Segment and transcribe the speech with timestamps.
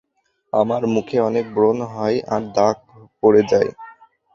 [0.53, 2.75] আমার মুখে অনেক ব্রণ হয় আর দাগ
[3.21, 3.69] পরে যায়।